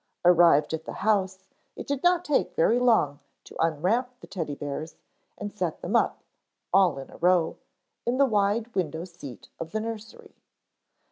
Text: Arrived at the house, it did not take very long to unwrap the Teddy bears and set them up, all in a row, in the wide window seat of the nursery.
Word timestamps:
Arrived 0.25 0.73
at 0.73 0.85
the 0.85 0.93
house, 1.05 1.47
it 1.75 1.85
did 1.85 2.01
not 2.01 2.25
take 2.25 2.55
very 2.55 2.79
long 2.79 3.19
to 3.43 3.55
unwrap 3.63 4.19
the 4.19 4.25
Teddy 4.25 4.55
bears 4.55 4.95
and 5.37 5.53
set 5.53 5.81
them 5.81 5.95
up, 5.95 6.23
all 6.73 6.97
in 6.97 7.11
a 7.11 7.17
row, 7.17 7.55
in 8.03 8.17
the 8.17 8.25
wide 8.25 8.73
window 8.73 9.05
seat 9.05 9.49
of 9.59 9.73
the 9.73 9.79
nursery. 9.79 10.33